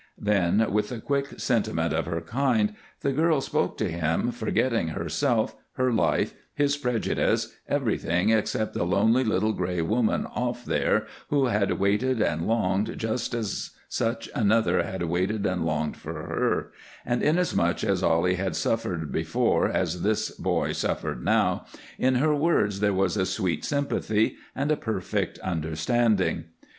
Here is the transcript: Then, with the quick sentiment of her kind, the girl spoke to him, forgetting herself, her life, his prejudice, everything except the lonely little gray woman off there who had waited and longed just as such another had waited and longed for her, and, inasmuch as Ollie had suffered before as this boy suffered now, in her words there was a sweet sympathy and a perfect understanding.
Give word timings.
Then, 0.17 0.65
with 0.71 0.89
the 0.89 0.99
quick 0.99 1.39
sentiment 1.39 1.93
of 1.93 2.07
her 2.07 2.21
kind, 2.21 2.73
the 3.01 3.11
girl 3.11 3.39
spoke 3.39 3.77
to 3.77 3.87
him, 3.91 4.31
forgetting 4.31 4.87
herself, 4.87 5.53
her 5.73 5.91
life, 5.93 6.33
his 6.55 6.75
prejudice, 6.75 7.55
everything 7.69 8.29
except 8.31 8.73
the 8.73 8.83
lonely 8.83 9.23
little 9.23 9.53
gray 9.53 9.79
woman 9.79 10.25
off 10.25 10.65
there 10.65 11.05
who 11.29 11.45
had 11.45 11.73
waited 11.73 12.19
and 12.19 12.47
longed 12.47 12.95
just 12.97 13.35
as 13.35 13.69
such 13.89 14.27
another 14.33 14.81
had 14.81 15.03
waited 15.03 15.45
and 15.45 15.65
longed 15.67 15.97
for 15.97 16.13
her, 16.13 16.71
and, 17.05 17.21
inasmuch 17.21 17.83
as 17.83 18.01
Ollie 18.01 18.37
had 18.37 18.55
suffered 18.55 19.11
before 19.11 19.67
as 19.69 20.01
this 20.01 20.31
boy 20.31 20.71
suffered 20.71 21.23
now, 21.23 21.67
in 21.99 22.15
her 22.15 22.33
words 22.33 22.79
there 22.79 22.91
was 22.91 23.15
a 23.17 23.25
sweet 23.27 23.63
sympathy 23.63 24.35
and 24.55 24.71
a 24.71 24.75
perfect 24.75 25.37
understanding. 25.41 26.45